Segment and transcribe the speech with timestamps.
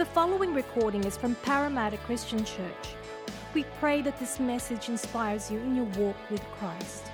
[0.00, 2.94] The following recording is from Parramatta Christian Church.
[3.52, 7.04] We pray that this message inspires you in your walk with Christ.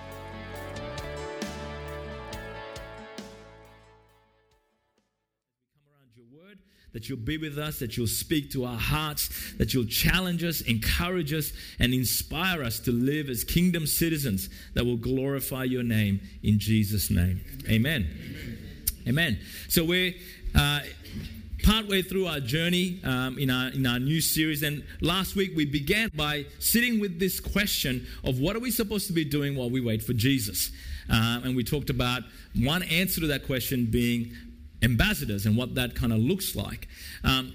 [6.93, 10.61] that you'll be with us, that you'll speak to our hearts, that you'll challenge us,
[10.61, 16.21] encourage us, and inspire us to live as kingdom citizens that will glorify your name
[16.45, 17.41] in Jesus' name.
[17.69, 18.09] Amen.
[18.09, 19.09] Amen.
[19.09, 19.39] Amen.
[19.69, 20.15] So we're.
[20.55, 20.81] Uh,
[21.67, 24.63] partway through our journey um, in, our, in our new series.
[24.63, 29.09] And last week we began by sitting with this question of what are we supposed
[29.09, 30.71] to be doing while we wait for Jesus?
[31.11, 32.23] Uh, and we talked about
[32.55, 34.33] one answer to that question being
[34.81, 36.87] ambassadors and what that kind of looks like.
[37.25, 37.53] Um,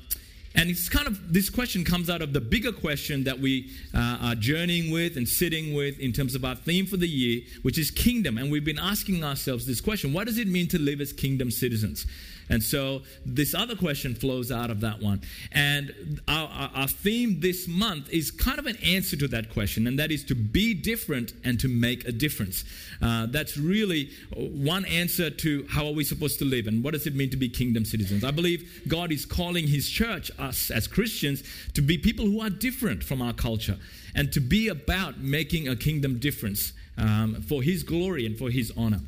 [0.56, 4.18] and it's kind of this question comes out of the bigger question that we uh,
[4.22, 7.78] are journeying with and sitting with in terms of our theme for the year, which
[7.78, 8.38] is kingdom.
[8.38, 11.50] And we've been asking ourselves this question what does it mean to live as kingdom
[11.50, 12.06] citizens?
[12.52, 15.22] And so this other question flows out of that one.
[15.54, 19.98] And our, our, theme this month is kind of an answer to that question, and
[19.98, 22.66] that is to be different and to make a difference.
[23.02, 27.08] Uh, that's really one answer to how are we supposed to live and what does
[27.08, 28.26] it mean to be kingdom citizens.
[28.26, 32.50] I believe God is calling His church, us as Christians, to be people who are
[32.50, 33.78] different from our culture
[34.14, 38.74] and to be about making a kingdom difference um, for His glory and for His
[38.76, 39.00] honor.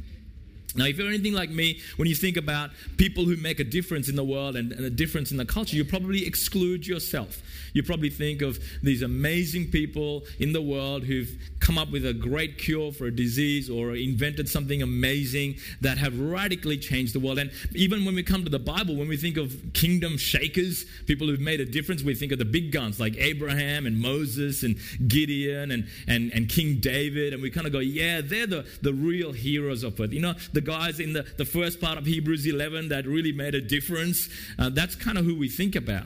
[0.75, 4.09] Now, if you're anything like me, when you think about people who make a difference
[4.09, 7.41] in the world and, and, a difference in the culture, you probably exclude yourself.
[7.73, 12.13] You probably think of these amazing people in the world who've come up with a
[12.13, 17.37] great cure for a disease or invented something amazing that have radically changed the world.
[17.37, 21.27] And even when we come to the Bible, when we think of kingdom shakers, people
[21.27, 24.77] who've made a difference, we think of the big guns like Abraham and Moses and
[25.07, 27.33] Gideon and, and, and King David.
[27.33, 30.11] And we kind of go, yeah, they're the, the real heroes of it.
[30.11, 33.55] You know, the guys in the, the first part of Hebrews 11 that really made
[33.55, 34.29] a difference.
[34.57, 36.05] Uh, that's kind of who we think about.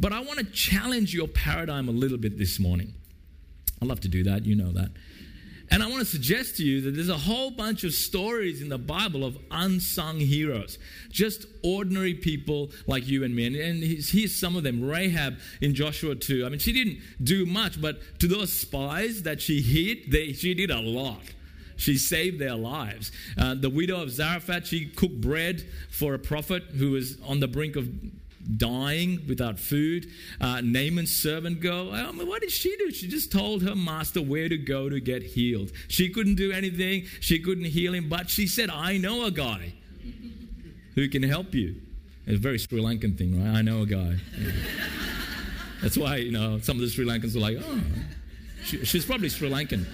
[0.00, 2.94] But I want to challenge your paradigm a little bit this morning.
[3.80, 4.90] I love to do that, you know that.
[5.70, 8.70] And I want to suggest to you that there's a whole bunch of stories in
[8.70, 10.78] the Bible of unsung heroes,
[11.10, 13.46] just ordinary people like you and me.
[13.46, 16.46] And, here's some of them Rahab in Joshua 2.
[16.46, 20.54] I mean, she didn't do much, but to those spies that she hid, they, she
[20.54, 21.20] did a lot.
[21.78, 23.10] She saved their lives.
[23.38, 27.48] Uh, the widow of Zarephath, she cooked bread for a prophet who was on the
[27.48, 27.88] brink of
[28.56, 30.08] dying without food.
[30.40, 32.90] Uh, Naaman's servant girl, I mean, what did she do?
[32.90, 35.70] She just told her master where to go to get healed.
[35.86, 39.74] She couldn't do anything, she couldn't heal him, but she said, I know a guy
[40.94, 41.76] who can help you.
[42.26, 43.58] It's a very Sri Lankan thing, right?
[43.58, 44.16] I know a guy.
[45.82, 47.80] That's why, you know, some of the Sri Lankans are like, oh,
[48.64, 49.86] she, she's probably Sri Lankan.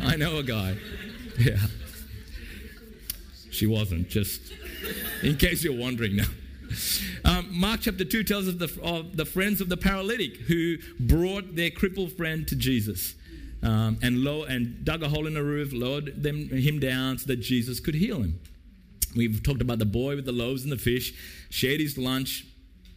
[0.00, 0.76] I know a guy.
[1.38, 1.56] Yeah.
[3.50, 4.40] She wasn't, just
[5.22, 6.24] in case you're wondering now.
[7.24, 11.54] Um, Mark chapter 2 tells us the, of the friends of the paralytic who brought
[11.54, 13.14] their crippled friend to Jesus.
[13.62, 17.26] Um, and, low, and dug a hole in the roof, lowered them, him down so
[17.26, 18.40] that Jesus could heal him.
[19.14, 21.14] We've talked about the boy with the loaves and the fish,
[21.48, 22.44] shared his lunch,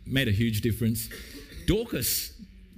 [0.07, 1.09] made a huge difference.
[1.67, 2.33] Dorcas,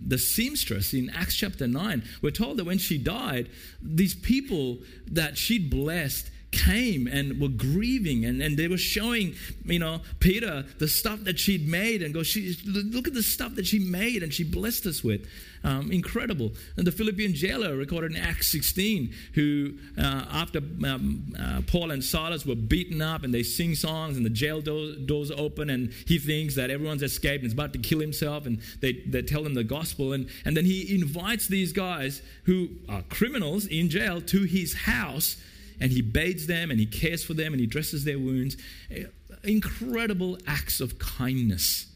[0.05, 3.49] the seamstress in Acts chapter 9, we're told that when she died,
[3.81, 9.35] these people that she'd blessed came and were grieving and, and they were showing
[9.65, 13.55] you know peter the stuff that she'd made and go she look at the stuff
[13.55, 15.27] that she made and she blessed us with.
[15.63, 16.51] Um, incredible.
[16.77, 22.03] And the philippian jailer recorded in acts 16 who uh, after um, uh, paul and
[22.03, 25.91] silas were beaten up and they sing songs and the jail do- doors open and
[26.05, 29.45] he thinks that everyone's escaped and is about to kill himself and they, they tell
[29.45, 34.21] him the gospel and, and then he invites these guys who are criminals in jail
[34.21, 35.37] to his house
[35.79, 38.57] and he bathes them and he cares for them and he dresses their wounds.
[38.91, 39.03] Eh,
[39.43, 41.87] incredible acts of kindness.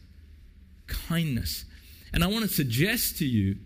[0.88, 1.66] Kindness.
[2.14, 3.58] And I want to suggest to you,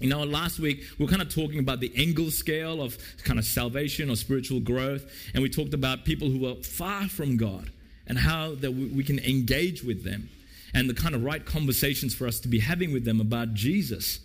[0.00, 3.38] you know, last week we were kind of talking about the Engel scale of kind
[3.38, 5.04] of salvation or spiritual growth,
[5.34, 7.70] and we talked about people who are far from God
[8.06, 10.30] and how that we can engage with them
[10.74, 14.20] and the kind of right conversations for us to be having with them about Jesus,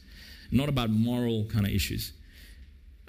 [0.51, 2.13] not about moral kind of issues.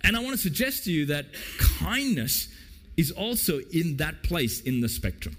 [0.05, 1.27] And I want to suggest to you that
[1.59, 2.49] kindness
[2.97, 5.37] is also in that place in the spectrum.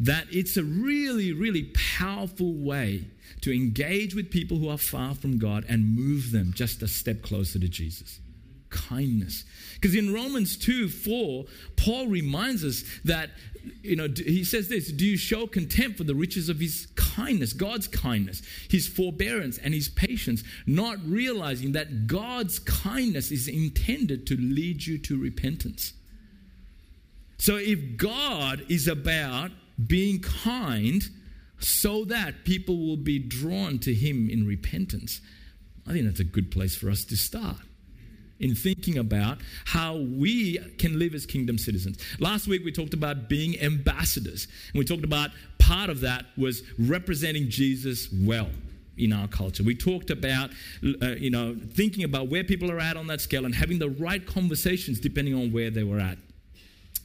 [0.00, 3.06] That it's a really, really powerful way
[3.40, 7.22] to engage with people who are far from God and move them just a step
[7.22, 8.20] closer to Jesus
[8.70, 9.44] kindness.
[9.74, 11.44] Because in Romans 2 4,
[11.76, 13.30] Paul reminds us that,
[13.82, 17.52] you know, he says this Do you show contempt for the riches of his kindness,
[17.52, 24.36] God's kindness, his forbearance, and his patience, not realizing that God's kindness is intended to
[24.36, 25.92] lead you to repentance?
[27.38, 29.52] So if God is about
[29.86, 31.08] being kind,
[31.60, 35.20] so that people will be drawn to him in repentance.
[35.86, 37.56] I think that's a good place for us to start
[38.40, 41.98] in thinking about how we can live as kingdom citizens.
[42.18, 46.62] Last week we talked about being ambassadors, and we talked about part of that was
[46.78, 48.48] representing Jesus well
[48.96, 49.62] in our culture.
[49.62, 50.50] We talked about,
[51.02, 53.90] uh, you know, thinking about where people are at on that scale and having the
[53.90, 56.18] right conversations depending on where they were at.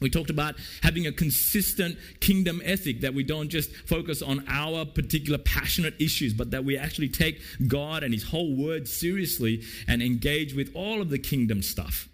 [0.04, 4.84] We talked about having a consistent kingdom ethic that we don't just focus on our
[4.84, 10.02] particular passionate issues, but that we actually take God and His whole word seriously and
[10.02, 12.06] engage with all of the kingdom stuff.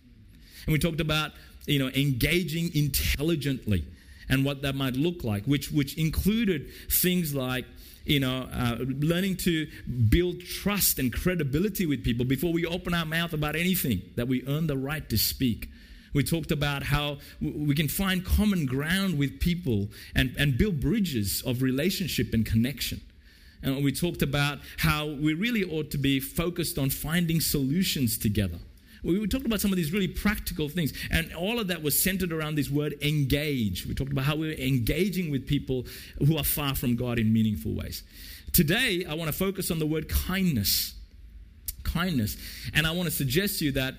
[0.67, 1.33] And we talked about,
[1.67, 3.85] you know, engaging intelligently
[4.29, 7.65] and what that might look like, which, which included things like
[8.05, 9.67] you know, uh, learning to
[10.09, 14.43] build trust and credibility with people before we open our mouth about anything, that we
[14.47, 15.69] earn the right to speak.
[16.13, 21.43] We talked about how we can find common ground with people and, and build bridges
[21.47, 23.01] of relationship and connection.
[23.63, 28.59] And we talked about how we really ought to be focused on finding solutions together.
[29.03, 32.33] We talked about some of these really practical things, and all of that was centered
[32.33, 33.87] around this word engage.
[33.87, 35.87] We talked about how we're engaging with people
[36.19, 38.03] who are far from God in meaningful ways.
[38.53, 40.95] Today, I want to focus on the word kindness.
[41.83, 42.37] Kindness.
[42.75, 43.95] And I want to suggest to you that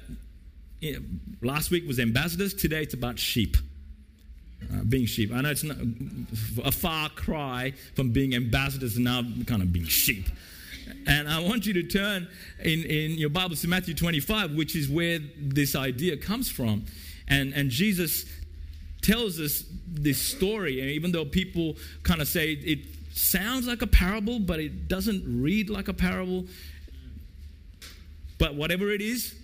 [1.42, 3.58] last week was ambassadors, today it's about sheep.
[4.72, 5.32] Uh, being sheep.
[5.34, 5.64] I know it's
[6.64, 10.28] a far cry from being ambassadors and now kind of being sheep.
[11.08, 12.28] And I want you to turn
[12.64, 16.86] in, in your Bibles to Matthew 25, which is where this idea comes from.
[17.28, 18.26] And, and Jesus
[19.02, 22.80] tells us this story, and even though people kind of say it
[23.14, 26.46] sounds like a parable, but it doesn't read like a parable.
[28.38, 29.36] But whatever it is,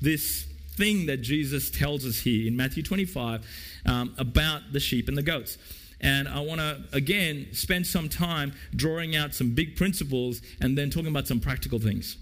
[0.00, 0.46] this
[0.76, 3.46] thing that Jesus tells us here in Matthew 25
[3.86, 5.58] um, about the sheep and the goats.
[6.00, 10.90] And I want to, again, spend some time drawing out some big principles and then
[10.90, 12.16] talking about some practical things.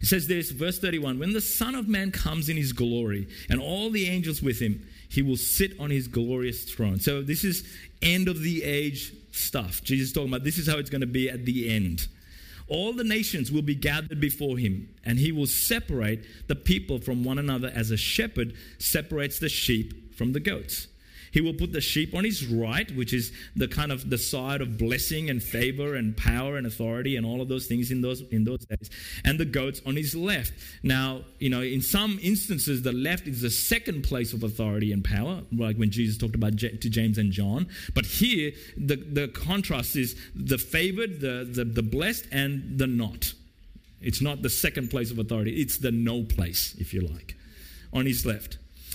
[0.00, 3.60] It says this, verse 31 When the Son of Man comes in his glory and
[3.60, 6.98] all the angels with him, he will sit on his glorious throne.
[6.98, 7.66] So, this is
[8.02, 9.82] end of the age stuff.
[9.82, 12.08] Jesus talking about this is how it's going to be at the end.
[12.68, 17.22] All the nations will be gathered before him, and he will separate the people from
[17.22, 20.88] one another as a shepherd separates the sheep from the goats.
[21.32, 24.60] He will put the sheep on his right, which is the kind of the side
[24.60, 28.22] of blessing and favor and power and authority and all of those things in those
[28.30, 28.90] in those days,
[29.24, 30.52] and the goats on his left.
[30.82, 35.04] Now, you know, in some instances, the left is the second place of authority and
[35.04, 37.68] power, like when Jesus talked about to James and John.
[37.94, 43.32] But here, the the contrast is the favored, the the, the blessed, and the not.
[44.00, 47.36] It's not the second place of authority; it's the no place, if you like,
[47.92, 48.58] on his left.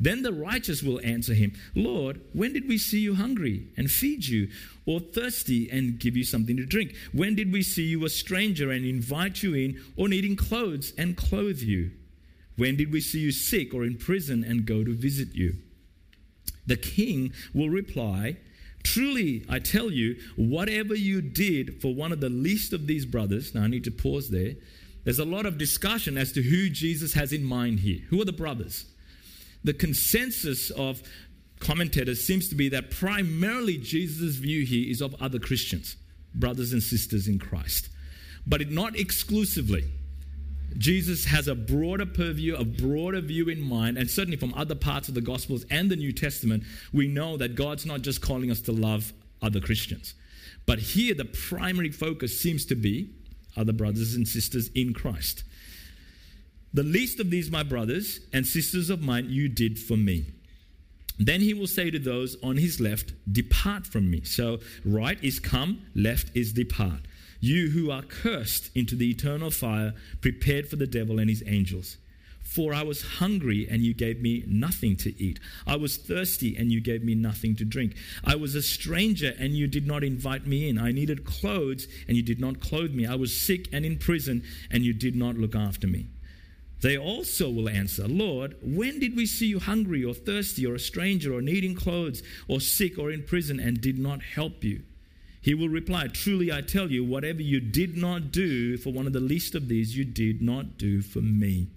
[0.00, 4.26] Then the righteous will answer him, Lord, when did we see you hungry and feed
[4.26, 4.48] you,
[4.86, 6.94] or thirsty and give you something to drink?
[7.12, 11.16] When did we see you a stranger and invite you in, or needing clothes and
[11.16, 11.92] clothe you?
[12.56, 15.56] When did we see you sick or in prison and go to visit you?
[16.66, 18.36] The king will reply,
[18.82, 23.54] Truly, I tell you, whatever you did for one of the least of these brothers,
[23.54, 24.54] now I need to pause there.
[25.04, 28.00] There's a lot of discussion as to who Jesus has in mind here.
[28.10, 28.86] Who are the brothers?
[29.64, 31.02] The consensus of
[31.60, 35.96] commentators seems to be that primarily Jesus' view here is of other Christians,
[36.34, 37.88] brothers and sisters in Christ,
[38.46, 39.84] but not exclusively.
[40.78, 45.08] Jesus has a broader purview, a broader view in mind, and certainly from other parts
[45.08, 48.60] of the Gospels and the New Testament, we know that God's not just calling us
[48.62, 50.14] to love other Christians.
[50.64, 53.10] But here, the primary focus seems to be
[53.56, 55.44] other brothers and sisters in Christ.
[56.74, 60.26] The least of these, my brothers and sisters of mine, you did for me.
[61.18, 64.22] Then he will say to those on his left, Depart from me.
[64.24, 67.00] So, right is come, left is depart.
[67.40, 71.98] You who are cursed into the eternal fire, prepared for the devil and his angels.
[72.42, 75.40] For I was hungry, and you gave me nothing to eat.
[75.66, 77.96] I was thirsty, and you gave me nothing to drink.
[78.24, 80.78] I was a stranger, and you did not invite me in.
[80.78, 83.06] I needed clothes, and you did not clothe me.
[83.06, 86.08] I was sick and in prison, and you did not look after me.
[86.82, 90.80] They also will answer, Lord, when did we see you hungry or thirsty or a
[90.80, 94.82] stranger or needing clothes or sick or in prison and did not help you?
[95.40, 99.12] He will reply, Truly I tell you, whatever you did not do for one of
[99.12, 101.68] the least of these, you did not do for me.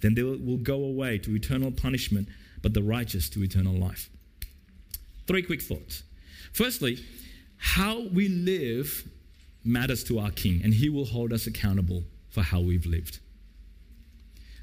[0.00, 2.28] Then they will go away to eternal punishment,
[2.60, 4.10] but the righteous to eternal life.
[5.26, 6.02] Three quick thoughts.
[6.52, 7.02] Firstly,
[7.56, 9.08] how we live
[9.64, 13.20] matters to our King, and He will hold us accountable for how we've lived.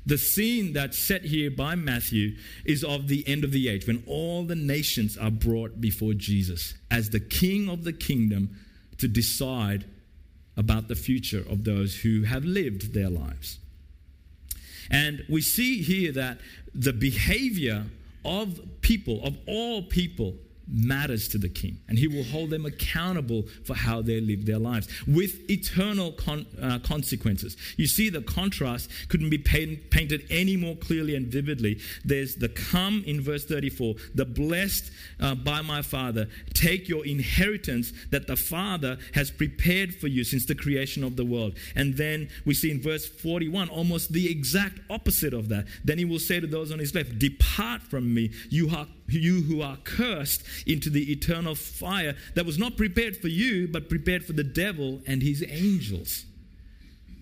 [0.05, 4.03] The scene that's set here by Matthew is of the end of the age when
[4.05, 8.55] all the nations are brought before Jesus as the king of the kingdom
[8.99, 9.85] to decide
[10.57, 13.59] about the future of those who have lived their lives.
[14.91, 16.39] And we see here that
[16.73, 17.85] the behavior
[18.23, 20.35] of people, of all people,
[20.67, 24.59] matters to the king, and he will hold them accountable for how they live their
[24.59, 27.57] lives with eternal con- uh, consequences.
[27.77, 31.79] You see, the contrast couldn't be paint- painted any more clearly and vividly.
[32.03, 37.91] There's the come in verse 34 the blessed uh, by my Father, take your inheritance
[38.11, 41.55] that the Father has prepared for you since the creation of the world.
[41.75, 45.67] And then we see in verse 41 almost the exact opposite of that.
[45.83, 49.41] Then he will say to those on his left, Depart from me, you are you
[49.43, 54.25] who are cursed into the eternal fire that was not prepared for you, but prepared
[54.25, 56.25] for the devil and his angels.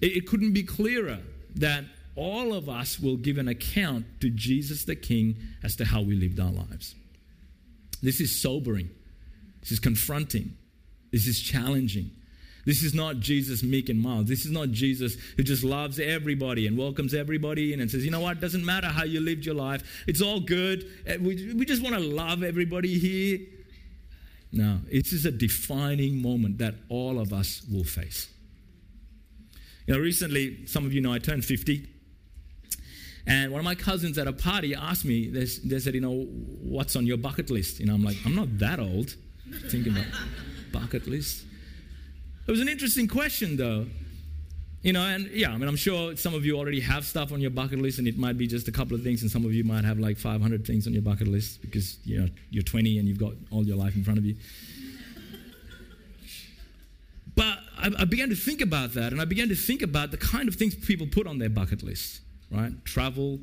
[0.02, 1.20] It, couldn't be clearer
[1.56, 1.86] that
[2.16, 6.16] all of us will give an account to Jesus the King as to how we
[6.16, 6.96] lived our lives.
[8.02, 8.90] This is sobering.
[9.62, 10.58] This is confronting.
[11.12, 12.12] This is challenging.
[12.65, 14.27] This is not Jesus meek and mild.
[14.27, 18.12] This is not Jesus who just loves everybody and welcomes everybody in and says, you
[18.12, 20.03] know what, it doesn't matter how you lived your life.
[20.08, 20.89] It's all good.
[21.05, 23.39] Eh, we, we just want to love everybody here.
[24.51, 28.29] No, it is a defining moment that all of us will face.
[29.88, 31.89] You know, recently, some of you know I turned 50.
[33.25, 36.24] And one of my cousins at a party asked me, they, they said, you know,
[36.62, 37.79] what's on your bucket list?
[37.79, 39.15] You know, I'm like, I'm not that old.
[39.70, 40.05] Thinking about
[40.72, 41.46] bucket list.
[42.46, 43.86] It was an interesting question, though.
[44.82, 47.40] You know, and yeah, I mean, I'm sure some of you already have stuff on
[47.40, 49.54] your bucket list, and it might be just a couple of things, and some of
[49.54, 53.00] you might have like 500 things on your bucket list because you know you're 20
[53.00, 54.36] and you've got all your life in front of you.
[57.34, 60.18] but I, I began to think about that, and I began to think about the
[60.18, 62.20] kind of things people put on their bucket list,
[62.52, 62.74] right?
[62.84, 63.40] Travel,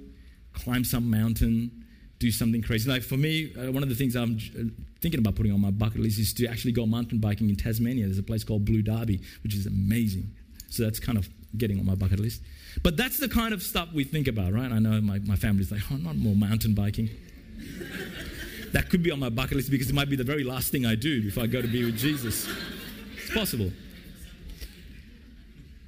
[0.52, 1.86] climb some mountain,
[2.20, 2.88] do something crazy.
[2.88, 4.64] Like for me, uh, one of the things I'm uh,
[5.00, 8.04] thinking about putting on my bucket list is to actually go mountain biking in Tasmania.
[8.04, 10.30] There's a place called Blue Derby, which is amazing.
[10.68, 12.42] So that's kind of getting on my bucket list.
[12.82, 14.70] But that's the kind of stuff we think about, right?
[14.70, 17.08] I know my, my family's like, oh, not more mountain biking.
[18.72, 20.84] that could be on my bucket list because it might be the very last thing
[20.84, 22.46] I do before I go to be with Jesus.
[23.16, 23.72] It's possible.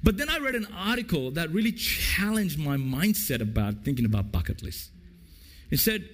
[0.01, 4.63] But then I read an article that really challenged my mindset about thinking about bucket
[4.63, 4.89] lists.
[5.69, 6.09] It said,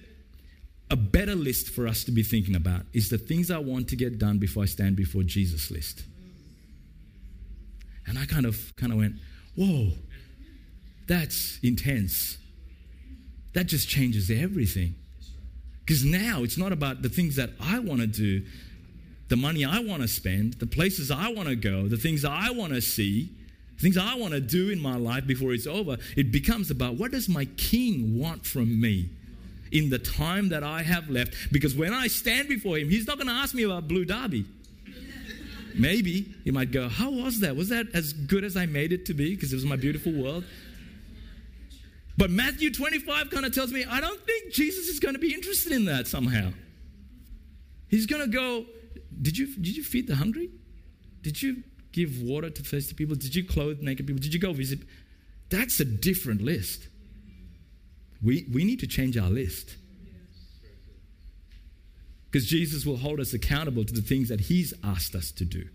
[0.90, 3.96] a better list for us to be thinking about is the things I want to
[3.96, 6.02] get done before I stand before Jesus list.
[8.06, 9.14] And I kind of kind of went,
[9.56, 9.92] whoa,
[11.06, 12.38] that's intense.
[13.52, 14.96] That just changes everything.
[15.80, 18.44] Because now it's not about the things that I want to do,
[19.28, 22.50] the money I want to spend, the places I want to go, the things I
[22.50, 23.30] want to see,
[23.80, 25.98] things I want to do in my life before it's over.
[26.16, 29.10] It becomes about what does my king want from me?
[29.72, 31.52] In the time that I have left.
[31.52, 34.44] Because when I stand before him, he's not going to ask me about Blue Derby.
[35.74, 37.56] Maybe he might go, How was that?
[37.56, 39.34] Was that as good as I made it to be?
[39.34, 40.44] Because it was my beautiful world.
[42.16, 45.32] But Matthew 25 kind of tells me, I don't think Jesus is going to be
[45.32, 46.52] interested in that somehow.
[47.88, 48.66] He's going to go,
[49.22, 50.50] did you, did you feed the hungry?
[51.22, 51.62] Did you
[51.92, 53.16] give water to thirsty people?
[53.16, 54.20] Did you clothe naked people?
[54.20, 54.80] Did you go visit?
[55.48, 56.88] That's a different list.
[58.22, 59.76] We, we need to change our list.
[62.30, 65.68] Because Jesus will hold us accountable to the things that He's asked us to do.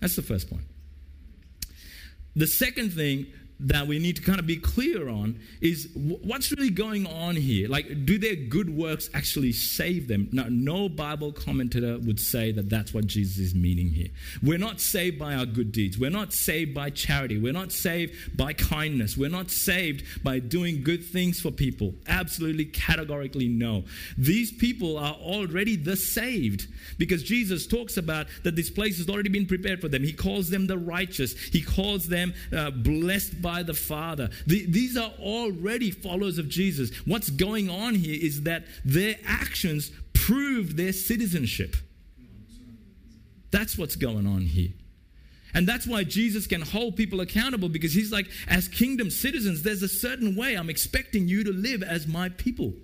[0.00, 0.64] That's the first point.
[2.34, 3.26] The second thing
[3.60, 7.68] that we need to kind of be clear on is what's really going on here?
[7.68, 10.28] Like, do their good works actually save them?
[10.30, 14.08] No, no Bible commentator would say that that's what Jesus is meaning here.
[14.42, 15.98] We're not saved by our good deeds.
[15.98, 17.38] We're not saved by charity.
[17.38, 19.16] We're not saved by kindness.
[19.16, 21.94] We're not saved by doing good things for people.
[22.06, 23.84] Absolutely, categorically, no.
[24.16, 29.30] These people are already the saved because Jesus talks about that this place has already
[29.30, 30.04] been prepared for them.
[30.04, 34.28] He calls them the righteous, He calls them uh, blessed by by the Father.
[34.46, 36.90] The, these are already followers of Jesus.
[37.06, 41.74] What's going on here is that their actions prove their citizenship.
[43.50, 44.68] That's what's going on here.
[45.54, 49.82] And that's why Jesus can hold people accountable because he's like, as kingdom citizens, there's
[49.82, 52.74] a certain way I'm expecting you to live as my people.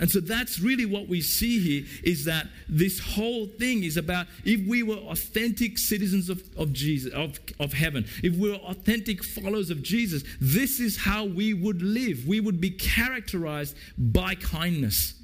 [0.00, 4.26] And so that's really what we see here is that this whole thing is about
[4.44, 9.22] if we were authentic citizens of, of Jesus, of, of heaven, if we were authentic
[9.22, 12.26] followers of Jesus, this is how we would live.
[12.26, 15.14] We would be characterized by kindness.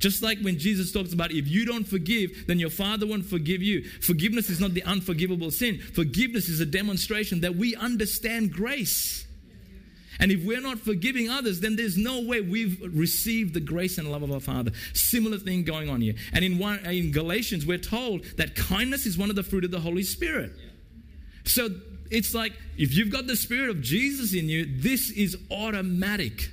[0.00, 3.62] Just like when Jesus talks about if you don't forgive, then your Father won't forgive
[3.62, 3.84] you.
[4.02, 9.26] Forgiveness is not the unforgivable sin, forgiveness is a demonstration that we understand grace.
[10.18, 14.10] And if we're not forgiving others, then there's no way we've received the grace and
[14.10, 14.72] love of our Father.
[14.94, 16.14] Similar thing going on here.
[16.32, 19.70] And in, one, in Galatians, we're told that kindness is one of the fruit of
[19.70, 20.52] the Holy Spirit.
[21.44, 21.68] So
[22.10, 26.50] it's like if you've got the Spirit of Jesus in you, this is automatic.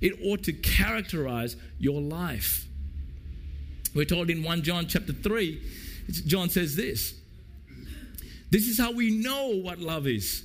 [0.00, 2.66] It ought to characterize your life.
[3.94, 5.62] We're told in 1 John chapter 3,
[6.26, 7.14] John says this.
[8.50, 10.44] This is how we know what love is.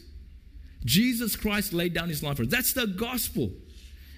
[0.86, 2.50] Jesus Christ laid down his life for us.
[2.50, 3.51] That's the gospel.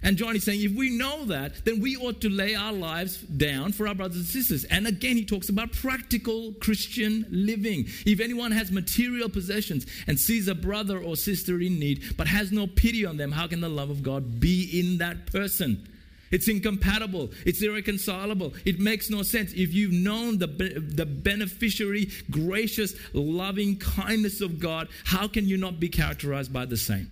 [0.01, 3.17] And John is saying, if we know that, then we ought to lay our lives
[3.17, 4.63] down for our brothers and sisters.
[4.65, 7.85] And again, he talks about practical Christian living.
[8.05, 12.51] If anyone has material possessions and sees a brother or sister in need, but has
[12.51, 15.85] no pity on them, how can the love of God be in that person?
[16.31, 17.31] It's incompatible.
[17.45, 18.53] It's irreconcilable.
[18.65, 19.51] It makes no sense.
[19.53, 25.79] If you've known the, the beneficiary, gracious, loving kindness of God, how can you not
[25.79, 27.11] be characterized by the same?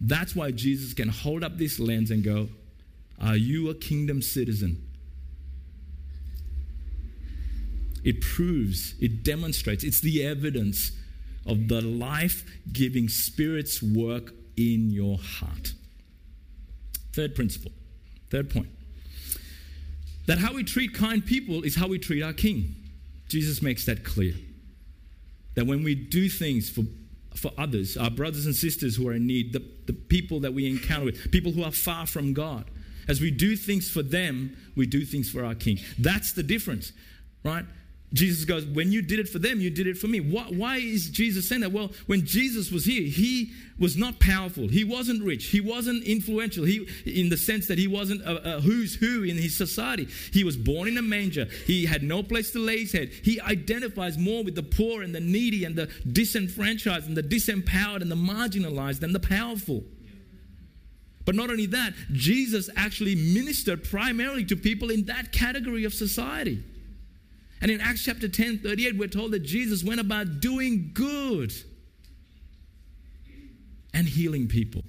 [0.00, 2.48] That's why Jesus can hold up this lens and go,
[3.20, 4.88] Are you a kingdom citizen?
[8.02, 10.90] It proves, it demonstrates, it's the evidence
[11.46, 15.74] of the life giving Spirit's work in your heart.
[17.12, 17.72] Third principle,
[18.30, 18.68] third point.
[20.26, 22.74] That how we treat kind people is how we treat our king.
[23.28, 24.34] Jesus makes that clear.
[25.54, 26.82] That when we do things for,
[27.34, 30.70] for others, our brothers and sisters who are in need, the, the people that we
[30.70, 32.70] encounter with, people who are far from God,
[33.08, 35.78] as we do things for them, we do things for our king.
[35.98, 36.92] That's the difference,
[37.44, 37.64] right?
[38.12, 40.20] Jesus goes, When you did it for them, you did it for me.
[40.20, 41.72] Why, is Jesus saying that?
[41.72, 44.68] Well, when Jesus was here, he was not powerful.
[44.68, 45.46] He wasn't rich.
[45.46, 46.64] He wasn't influential.
[46.64, 50.08] He, in the sense that he wasn't a, a who's who in his society.
[50.32, 51.46] He was born in a manger.
[51.66, 53.08] He had no place to lay his head.
[53.08, 58.02] He identifies more with the poor and the needy and the disenfranchised and the disempowered
[58.02, 59.84] and the marginalized than the powerful.
[61.24, 66.62] But not only that, Jesus actually ministered primarily to people in that category of society.
[67.62, 71.54] And in Acts chapter 10, 38, we're told that Jesus went about doing good
[73.94, 74.82] and healing people.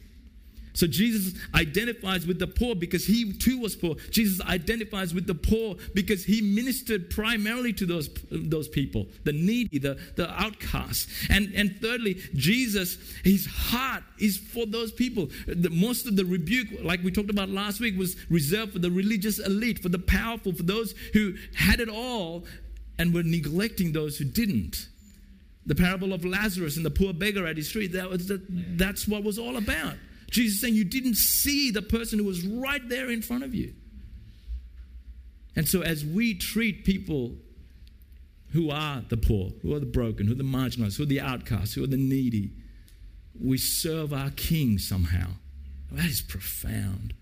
[0.73, 3.95] So Jesus identifies with the poor because he too was poor.
[4.09, 9.77] Jesus identifies with the poor because he ministered primarily to those, those people, the needy,
[9.77, 11.07] the, the outcasts.
[11.29, 15.29] And, and thirdly, Jesus, his heart is for those people.
[15.45, 18.91] The, most of the rebuke, like we talked about last week, was reserved for the
[18.91, 22.45] religious elite, for the powerful, for those who had it all
[22.97, 24.87] and were neglecting those who didn't.
[25.65, 29.07] The parable of Lazarus and the poor beggar at his street, that was the, that's
[29.07, 29.95] what was all about.
[30.29, 33.73] Jesus saying you didn't see the person who was right there in front of you.
[35.55, 37.35] And so, as we treat people
[38.51, 41.21] who are the poor, who are the broken, who are the marginalized, who are the
[41.21, 42.51] outcasts, who are the needy,
[43.39, 45.27] we serve our King somehow.
[45.91, 47.13] That is profound.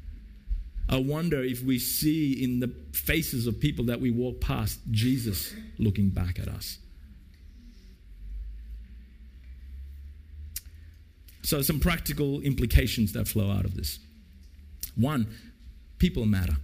[0.91, 5.53] I wonder if we see in the faces of people that we walk past Jesus
[5.79, 6.77] looking back at us.
[11.43, 13.99] So, some practical implications that flow out of this.
[14.95, 15.27] One,
[15.97, 16.57] people matter.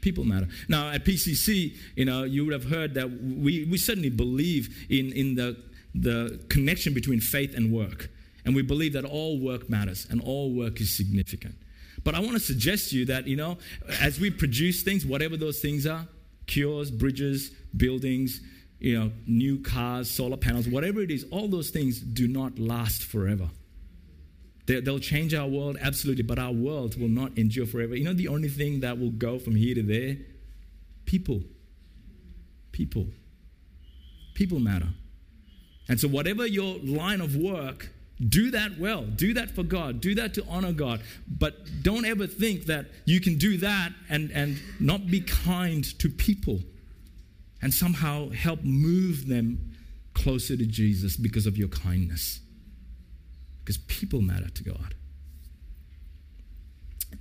[0.00, 0.48] People matter.
[0.68, 5.12] Now, at PCC, you know, you would have heard that we, we certainly believe in,
[5.12, 5.62] in the,
[5.94, 8.08] the connection between faith and work.
[8.46, 11.56] And we believe that all work matters and all work is significant.
[12.04, 13.58] But I want to suggest to you that, you know,
[14.00, 16.06] as we produce things, whatever those things are
[16.46, 18.40] cures, bridges, buildings,
[18.80, 23.04] you know, new cars, solar panels, whatever it is, all those things do not last
[23.04, 23.48] forever.
[24.66, 27.94] They, will change our world, absolutely, but our world will not endure forever.
[27.94, 30.16] You know, the only thing that will go from here to there?
[31.04, 31.42] People.
[32.72, 33.08] People.
[34.34, 34.88] People matter.
[35.88, 37.90] And so, whatever your line of work,
[38.28, 39.02] do that well.
[39.04, 40.00] Do that for God.
[40.00, 41.02] Do that to honor God.
[41.26, 46.08] But don't ever think that you can do that and, and not be kind to
[46.08, 46.60] people
[47.62, 49.72] and somehow help move them
[50.14, 52.40] closer to Jesus because of your kindness.
[53.60, 54.94] Because people matter to God.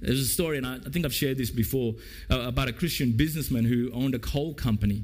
[0.01, 1.95] There's a story, and I think I've shared this before,
[2.29, 5.03] uh, about a Christian businessman who owned a coal company.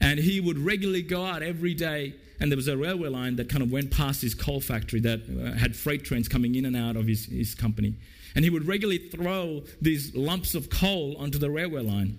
[0.00, 2.14] And he would regularly go out every day.
[2.40, 5.20] And there was a railway line that kind of went past his coal factory that
[5.28, 7.96] uh, had freight trains coming in and out of his, his company.
[8.34, 12.18] And he would regularly throw these lumps of coal onto the railway line.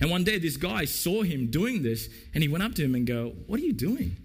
[0.00, 2.96] And one day, this guy saw him doing this, and he went up to him
[2.96, 4.16] and go, "What are you doing?"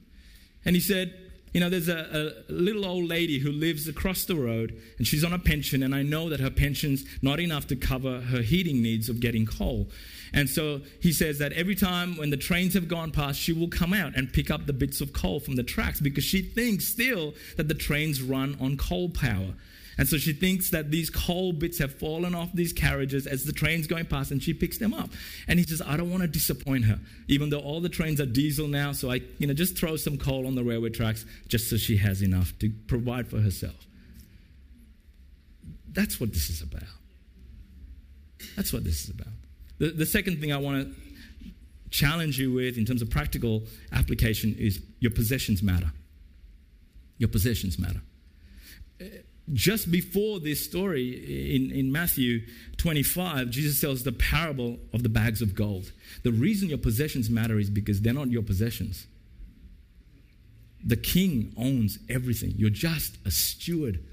[0.65, 1.13] And he said,
[1.53, 5.23] "You know, there's a, a little old lady who lives across the road, and she's
[5.23, 8.81] on a pension, and I know that her pension's not enough to cover her heating
[8.81, 9.87] needs of getting coal.
[10.33, 13.69] And so he says that every time when the trains have gone past, she will
[13.69, 16.85] come out and pick up the bits of coal from the tracks because she thinks
[16.85, 19.53] still that the trains run on coal power."
[19.97, 23.51] And so she thinks that these coal bits have fallen off these carriages as the
[23.51, 25.09] train's going past, and she picks them up.
[25.47, 28.27] And he says, I don't want to disappoint her, even though all the trains are
[28.27, 31.67] diesel now, so I, you know, just throw some coal on the railway tracks just
[31.69, 33.87] so she has enough to provide for herself.
[35.91, 36.83] That's what this is about.
[38.55, 39.33] That's what this is about.
[39.79, 41.49] The, the second thing I want to
[41.89, 45.91] challenge you with in terms of practical application is your possessions matter.
[47.17, 48.01] Your possessions matter
[48.99, 49.05] uh,
[49.53, 52.41] just before this story in, in Matthew
[52.77, 55.91] 25, Jesus tells the parable of the bags of gold.
[56.23, 59.07] The reason your possessions matter is because they're not your possessions.
[60.83, 62.55] The king owns everything.
[62.57, 64.03] You're just a steward.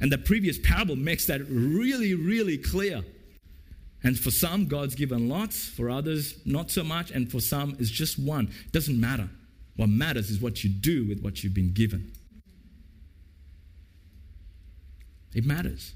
[0.00, 3.04] And the previous parable makes that really, really clear.
[4.04, 7.90] And for some, God's given lots, for others, not so much, and for some, it's
[7.90, 8.50] just one.
[8.66, 9.30] It doesn't matter.
[9.76, 12.12] What matters is what you do with what you've been given.
[15.34, 15.94] It matters.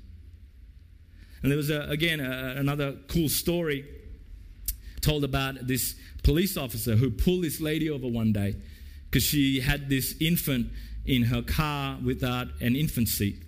[1.42, 3.84] And there was, a, again, a, another cool story
[5.02, 5.94] told about this
[6.24, 8.56] police officer who pulled this lady over one day
[9.04, 10.68] because she had this infant
[11.04, 13.42] in her car without an infant seat.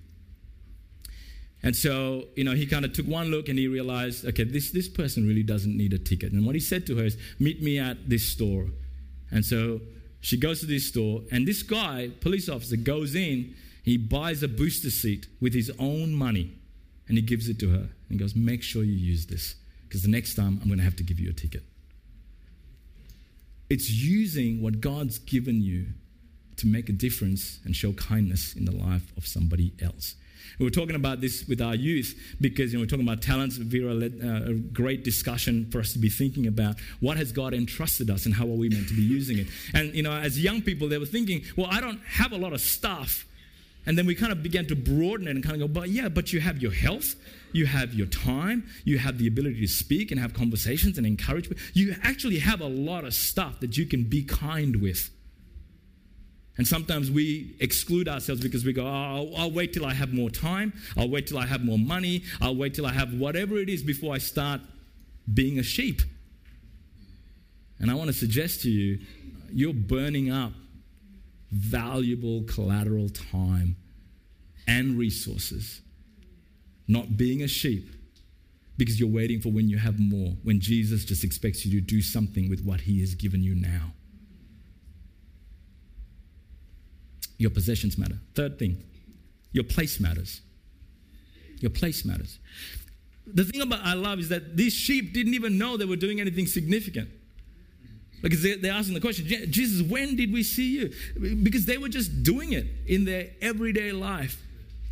[1.63, 4.71] And so, you know, he kind of took one look and he realized, okay, this,
[4.71, 6.33] this person really doesn't need a ticket.
[6.33, 8.69] And what he said to her is, meet me at this store.
[9.31, 9.81] And so
[10.23, 14.49] she goes to this store, and this guy, police officer, goes in he buys a
[14.49, 16.53] booster seat with his own money
[17.09, 19.57] and he gives it to her and he goes, Make sure you use this
[19.89, 21.65] because the next time I'm going to have to give you a ticket.
[23.69, 25.87] It's using what God's given you
[26.57, 30.15] to make a difference and show kindness in the life of somebody else.
[30.59, 33.57] We were talking about this with our youth because you know, we're talking about talents.
[33.57, 37.55] Vera led uh, a great discussion for us to be thinking about what has God
[37.55, 39.47] entrusted us and how are we meant to be using it.
[39.75, 42.53] And you know, as young people, they were thinking, well, I don't have a lot
[42.53, 43.27] of stuff
[43.87, 46.09] and then we kind of began to broaden it and kind of go, but yeah,
[46.09, 47.15] but you have your health,
[47.53, 51.51] you have your time, you have the ability to speak and have conversations and encourage.
[51.73, 55.11] You actually have a lot of stuff that you can be kind with.
[56.61, 60.13] And sometimes we exclude ourselves because we go, oh, I'll, I'll, wait till I have
[60.13, 60.75] more time.
[60.95, 62.23] I'll wait till I have more money.
[62.39, 64.61] I'll wait till I have whatever it is before I start
[65.33, 66.03] being a sheep.
[67.79, 68.99] And I want to suggest to you,
[69.51, 70.53] you're burning up
[71.51, 73.77] valuable collateral time
[74.69, 75.81] and resources.
[76.87, 77.89] Not being a sheep
[78.77, 82.03] because you're waiting for when you have more, when Jesus just expects you to do
[82.03, 83.95] something with what he has given you now.
[87.41, 88.19] Your possessions matter.
[88.35, 88.85] Third thing,
[89.53, 90.43] your place matters.
[91.61, 92.39] Your place matters.
[93.27, 96.21] The thing about I love is that these sheep didn't even know they were doing
[96.21, 97.09] anything significant.
[98.21, 100.93] Because they're asking the question, Jesus, when did we see you?
[101.43, 104.39] Because they were just doing it in their everyday life.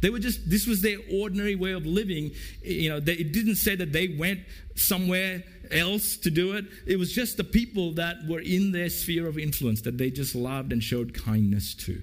[0.00, 2.30] They were just, this was their ordinary way of living.
[2.62, 4.40] You know, they, it didn't say that they went
[4.74, 6.64] somewhere else to do it.
[6.86, 10.34] It was just the people that were in their sphere of influence that they just
[10.34, 12.00] loved and showed kindness to.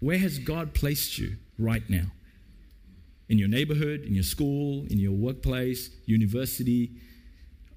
[0.00, 2.06] Where has God placed you right now?
[3.28, 6.92] In your neighborhood, in your school, in your workplace, university?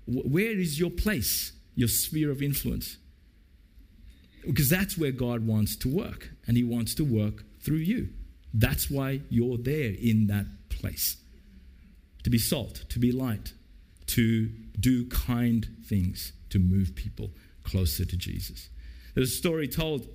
[0.05, 1.53] Where is your place?
[1.79, 2.97] your sphere of influence.
[4.45, 8.09] Because that's where God wants to work, and He wants to work through you.
[8.53, 11.15] That's why you're there in that place.
[12.23, 13.53] To be salt, to be light,
[14.07, 17.31] to do kind things, to move people
[17.63, 18.69] closer to Jesus.
[19.15, 20.05] There's a story told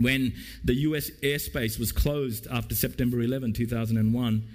[0.00, 0.34] when
[0.64, 4.48] the US airspace was closed after September 11, 2001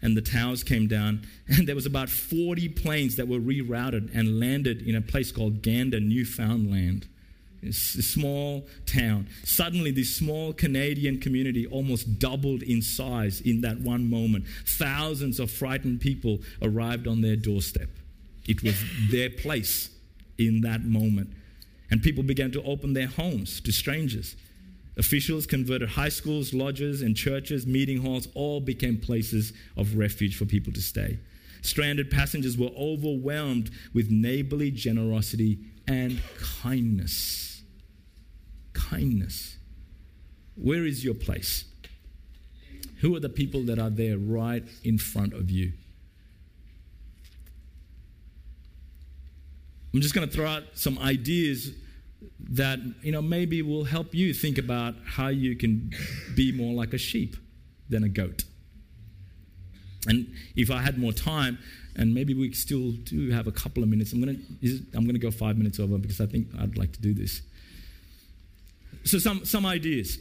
[0.00, 4.40] and the towers came down, and there was about 40 planes that were rerouted and
[4.40, 7.08] landed in a place called Gander, Newfoundland.
[7.60, 9.26] It's a small town.
[9.42, 14.44] Suddenly, this small Canadian community almost doubled in size in that one moment.
[14.64, 17.88] Thousands of frightened people arrived on their doorstep.
[18.46, 19.90] It was their place
[20.38, 21.30] in that moment.
[21.90, 24.36] And people began to open their homes to strangers.
[24.98, 30.44] Officials converted high schools, lodges, and churches, meeting halls, all became places of refuge for
[30.44, 31.18] people to stay.
[31.60, 36.20] stranded passengers were overwhelmed with neighborly generosity and
[36.62, 37.62] kindness.
[38.72, 39.56] Kindness.
[40.54, 41.64] Where is your place?
[43.00, 45.72] Who are the people that are there right in front of you?
[49.92, 51.72] I'm just going to throw out some ideas
[52.50, 55.92] that you know maybe will help you think about how you can
[56.34, 57.36] be more like a sheep
[57.88, 58.44] than a goat.
[60.06, 61.58] And if I had more time,
[61.96, 64.38] and maybe we still do have a couple of minutes, I'm gonna
[64.94, 67.42] I'm gonna go five minutes over because I think I'd like to do this.
[69.04, 70.18] So some some ideas.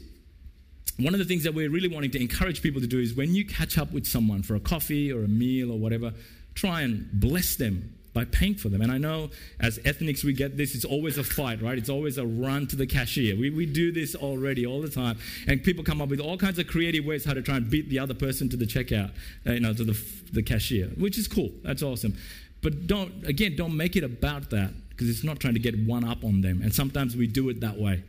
[0.99, 3.36] One of the things that we're really wanting to encourage people to do is when
[3.36, 6.12] you catch up with someone for a coffee or a meal or whatever,
[6.55, 8.82] try and bless them by paying for them.
[8.82, 11.77] And I know as ethnics, we get this, it's always a fight, right?
[11.77, 13.36] It's always a run to the cashier.
[13.36, 15.19] We, we do this already all the time.
[15.47, 17.89] And people come up with all kinds of creative ways how to try and beat
[17.89, 19.12] the other person to the checkout,
[19.45, 19.95] uh, you know, to the,
[20.34, 21.51] the cashier, which is cool.
[21.62, 22.17] That's awesome.
[22.63, 26.03] But don't, again, don't make it about that because it's not trying to get one
[26.03, 26.63] up on them.
[26.63, 28.03] And sometimes we do it that way.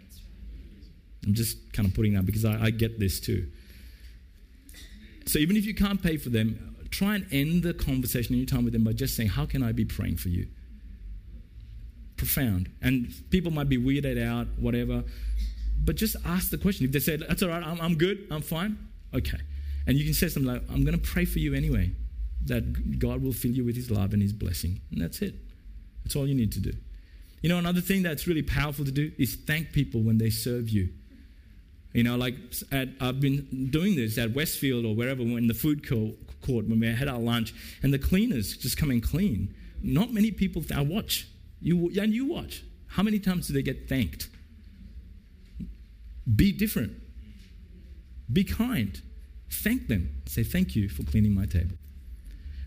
[1.26, 3.46] I'm just kind of putting that because I, I get this too.
[5.26, 8.46] So even if you can't pay for them, try and end the conversation in your
[8.46, 10.46] time with them by just saying, How can I be praying for you?
[12.16, 12.70] Profound.
[12.82, 15.04] And people might be weirded out, whatever,
[15.84, 16.86] but just ask the question.
[16.86, 18.78] If they say, That's all right, I'm, I'm good, I'm fine,
[19.14, 19.38] okay.
[19.86, 21.92] And you can say something like, I'm going to pray for you anyway,
[22.44, 24.80] that God will fill you with His love and His blessing.
[24.90, 25.34] And that's it.
[26.04, 26.72] That's all you need to do.
[27.42, 30.68] You know, another thing that's really powerful to do is thank people when they serve
[30.68, 30.90] you.
[31.92, 32.36] You know, like
[32.70, 36.86] at, I've been doing this at Westfield or wherever in the food court when we
[36.92, 39.54] had our lunch, and the cleaners just come clean.
[39.82, 40.64] Not many people.
[40.74, 41.28] I watch
[41.60, 42.62] you, and you watch.
[42.88, 44.28] How many times do they get thanked?
[46.36, 46.92] Be different.
[48.30, 49.00] Be kind.
[49.50, 50.22] Thank them.
[50.26, 51.76] Say thank you for cleaning my table.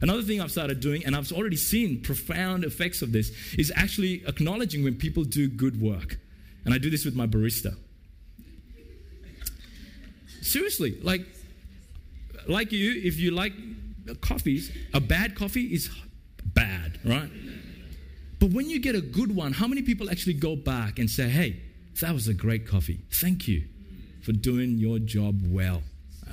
[0.02, 4.24] Another thing I've started doing, and I've already seen profound effects of this, is actually
[4.28, 6.18] acknowledging when people do good work.
[6.66, 7.78] And I do this with my barista.
[10.42, 11.22] Seriously, like,
[12.48, 13.54] like you, if you like
[14.22, 15.90] coffees, a bad coffee is
[16.44, 17.30] bad, right?
[18.40, 21.30] But when you get a good one, how many people actually go back and say,
[21.30, 21.62] hey,
[22.02, 23.00] that was a great coffee.
[23.12, 23.64] Thank you
[24.24, 25.84] for doing your job well.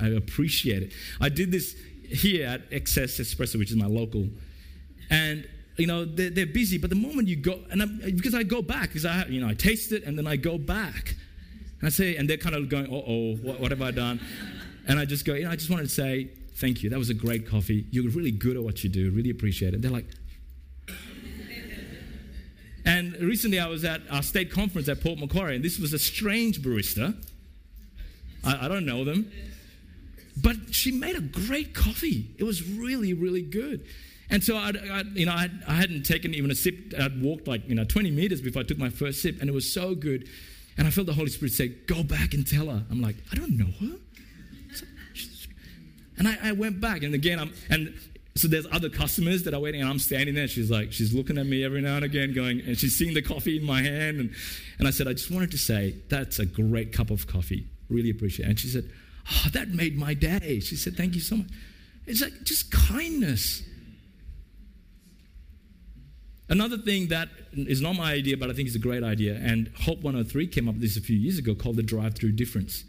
[0.01, 0.93] I appreciate it.
[1.19, 4.27] I did this here at Excess Espresso, which is my local.
[5.09, 8.43] And you know they're, they're busy, but the moment you go, and I'm, because I
[8.43, 11.15] go back, because I you know I taste it and then I go back,
[11.79, 14.19] and I say, and they're kind of going, oh, oh, what, what have I done?
[14.87, 16.89] And I just go, you know, I just wanted to say, thank you.
[16.89, 17.85] That was a great coffee.
[17.91, 19.11] You're really good at what you do.
[19.11, 19.81] Really appreciate it.
[19.81, 20.07] They're like,
[22.85, 25.99] and recently I was at our state conference at Port Macquarie, and this was a
[25.99, 27.15] strange barista.
[28.43, 29.31] I, I don't know them.
[30.41, 32.33] But she made a great coffee.
[32.37, 33.85] It was really, really good.
[34.29, 36.93] And so I, I you know, I, I, hadn't taken even a sip.
[36.97, 39.53] I'd walked like you know 20 meters before I took my first sip, and it
[39.53, 40.29] was so good.
[40.79, 42.83] And I felt the Holy Spirit say, Go back and tell her.
[42.89, 43.97] I'm like, I don't know her.
[46.17, 47.93] And I, I went back, and again, I'm, and
[48.35, 50.47] so there's other customers that are waiting, and I'm standing there.
[50.47, 53.21] She's like, she's looking at me every now and again, going, and she's seeing the
[53.21, 54.19] coffee in my hand.
[54.19, 54.31] And,
[54.79, 57.67] and I said, I just wanted to say, that's a great cup of coffee.
[57.89, 58.49] Really appreciate it.
[58.49, 58.89] And she said,
[59.31, 60.59] Oh, that made my day.
[60.61, 61.47] She said, Thank you so much.
[62.05, 63.63] It's like just kindness.
[66.49, 69.71] Another thing that is not my idea, but I think is a great idea, and
[69.81, 72.83] Hope 103 came up with this a few years ago called the drive through difference.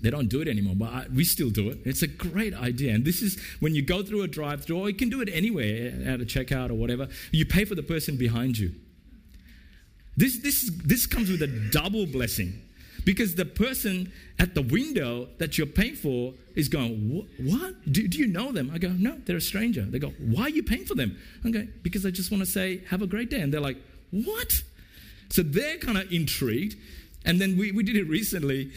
[0.00, 1.78] They don't do it anymore, but I, we still do it.
[1.84, 2.92] It's a great idea.
[2.92, 5.30] And this is when you go through a drive through, or you can do it
[5.32, 8.72] anywhere eh, at a checkout or whatever, you pay for the person behind you.
[10.16, 12.60] This, this, this comes with a double blessing
[13.04, 17.92] because the person at the window that you're paying for is going, What?
[17.92, 18.70] Do, do you know them?
[18.72, 19.82] I go, No, they're a stranger.
[19.82, 21.18] They go, Why are you paying for them?
[21.44, 23.40] I go, Because I just want to say, Have a great day.
[23.40, 23.78] And they're like,
[24.10, 24.62] What?
[25.28, 26.76] So they're kind of intrigued.
[27.24, 28.72] And then we, we did it recently.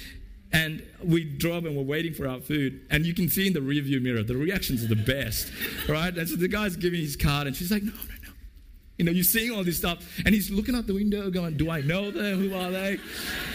[0.53, 2.85] And we drove and we're waiting for our food.
[2.89, 5.51] And you can see in the rearview mirror, the reactions are the best,
[5.89, 6.15] right?
[6.17, 8.16] And so the guy's giving his card, and she's like, No, no, no.
[8.97, 9.99] You know, you're seeing all this stuff.
[10.25, 12.39] And he's looking out the window going, Do I know them?
[12.39, 12.99] Who are they?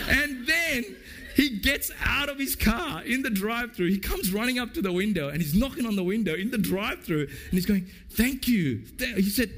[0.09, 0.96] And then
[1.35, 3.88] he gets out of his car in the drive through.
[3.88, 6.59] He comes running up to the window and he's knocking on the window in the
[6.59, 8.83] drive through and he's going, Thank you.
[8.98, 9.50] He said,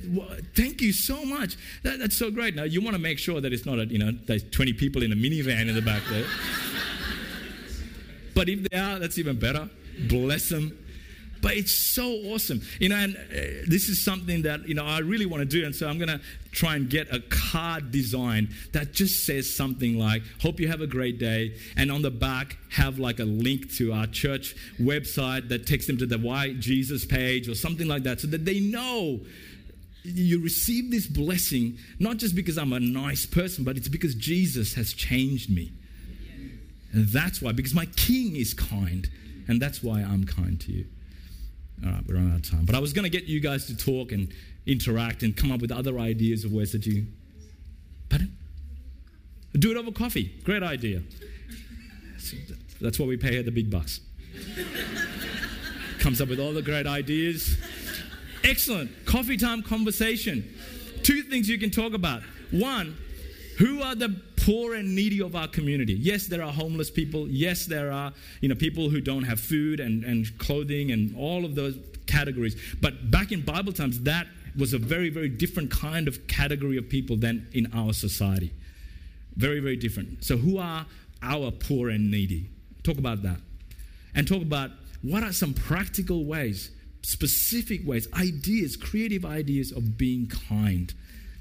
[0.55, 1.57] Thank you so much.
[1.83, 2.55] That, that's so great.
[2.55, 5.03] Now, you want to make sure that it's not, a, you know, there's 20 people
[5.03, 6.27] in a minivan in the back there.
[8.35, 9.69] but if they are, that's even better.
[10.09, 10.79] Bless them.
[11.45, 12.63] But it's so awesome.
[12.81, 15.67] You know, and uh, this is something that, you know, I really want to do.
[15.67, 16.19] And so I'm going to
[16.53, 20.87] try and get a card design that just says something like, Hope you have a
[20.87, 21.59] great day.
[21.77, 25.99] And on the back, have like a link to our church website that takes them
[25.99, 29.21] to the Why Jesus page or something like that so that they know
[30.03, 34.73] you receive this blessing not just because I'm a nice person, but it's because Jesus
[34.77, 35.73] has changed me.
[36.95, 39.11] And that's why, because my king is kind,
[39.47, 40.87] and that's why I'm kind to you.
[41.85, 42.65] All right, we're running out of time.
[42.65, 44.33] But I was going to get you guys to talk and
[44.67, 47.07] interact and come up with other ideas of ways that you.
[48.09, 48.37] Pardon?
[49.53, 50.33] Do it over coffee.
[50.45, 51.03] Great idea.
[52.81, 54.01] That's why we pay her the big bucks.
[55.99, 57.57] Comes up with all the great ideas.
[58.43, 58.91] Excellent.
[59.07, 60.55] Coffee time conversation.
[61.03, 62.23] Two things you can talk about.
[62.51, 62.97] One,
[63.59, 64.09] who are the
[64.45, 65.95] poor and needy of our community?
[65.95, 67.27] Yes, there are homeless people.
[67.29, 71.45] Yes, there are you know people who don't have food and, and clothing and all
[71.45, 72.57] of those categories.
[72.81, 74.27] But back in Bible times, that
[74.57, 78.53] was a very, very different kind of category of people than in our society.
[79.37, 80.23] Very, very different.
[80.23, 80.87] So who are
[81.23, 82.51] our poor and needy?
[82.83, 83.39] Talk about that.
[84.15, 84.71] And talk about
[85.03, 86.71] what are some practical ways
[87.03, 90.95] specific ways, ideas, creative ideas of being kind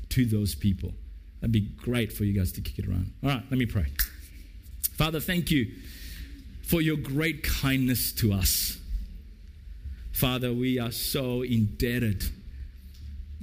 [0.09, 0.93] to those people.
[1.43, 3.11] That'd be great for you guys to kick it around.
[3.21, 3.87] All right, let me pray.
[4.93, 5.73] Father, thank you
[6.61, 8.77] for your great kindness to us.
[10.13, 12.23] Father, we are so indebted.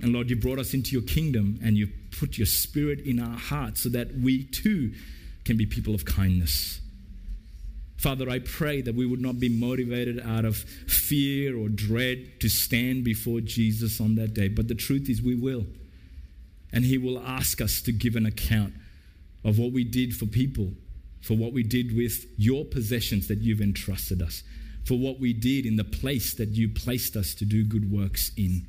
[0.00, 3.36] And Lord, you brought us into your kingdom and you put your spirit in our
[3.36, 4.94] hearts so that we too
[5.44, 6.80] can be people of kindness.
[7.98, 12.48] Father, I pray that we would not be motivated out of fear or dread to
[12.48, 14.48] stand before Jesus on that day.
[14.48, 15.66] But the truth is, we will.
[16.72, 18.74] And He will ask us to give an account
[19.44, 20.72] of what we did for people,
[21.20, 24.42] for what we did with your possessions that you've entrusted us,
[24.85, 28.33] for what we did in the place that you placed us to do good works
[28.37, 28.66] in.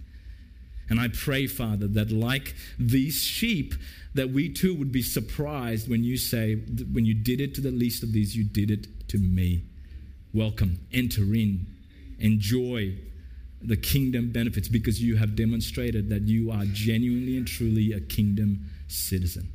[0.90, 3.74] And I pray, Father, that like these sheep,
[4.14, 7.72] that we too would be surprised when you say, when you did it to the
[7.72, 9.64] least of these, you did it to me.
[10.34, 11.66] Welcome, enter in,
[12.20, 12.98] enjoy
[13.64, 18.66] the kingdom benefits because you have demonstrated that you are genuinely and truly a kingdom
[18.88, 19.50] citizen.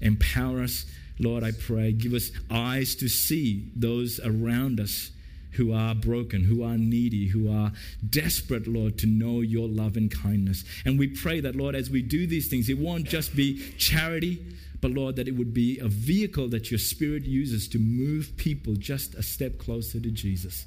[0.00, 0.86] Empower us,
[1.18, 1.92] Lord, I pray.
[1.92, 5.10] Give us eyes to see those around us
[5.52, 7.72] who are broken, who are needy, who are
[8.08, 10.64] desperate, Lord, to know your love and kindness.
[10.84, 14.44] And we pray that, Lord, as we do these things, it won't just be charity,
[14.80, 18.74] but Lord, that it would be a vehicle that your Spirit uses to move people
[18.74, 20.66] just a step closer to Jesus.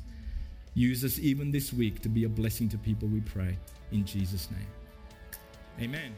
[0.75, 3.57] Use us even this week to be a blessing to people, we pray.
[3.91, 4.67] In Jesus' name.
[5.79, 6.15] Amen.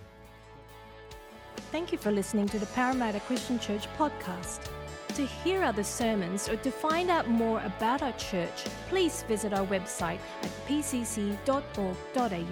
[1.72, 4.70] Thank you for listening to the Parramatta Christian Church podcast.
[5.10, 9.66] To hear other sermons or to find out more about our church, please visit our
[9.68, 12.46] website at pcc.org.au.